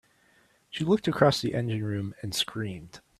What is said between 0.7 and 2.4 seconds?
She looked across the engine room and